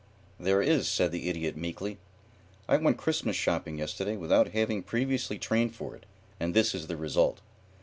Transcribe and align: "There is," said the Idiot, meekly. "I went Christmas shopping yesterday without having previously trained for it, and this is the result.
"There 0.39 0.63
is," 0.63 0.87
said 0.89 1.11
the 1.11 1.29
Idiot, 1.29 1.55
meekly. 1.55 1.99
"I 2.67 2.75
went 2.77 2.97
Christmas 2.97 3.35
shopping 3.35 3.77
yesterday 3.77 4.17
without 4.17 4.47
having 4.47 4.81
previously 4.81 5.37
trained 5.37 5.75
for 5.75 5.95
it, 5.95 6.07
and 6.39 6.55
this 6.55 6.73
is 6.73 6.87
the 6.87 6.97
result. 6.97 7.39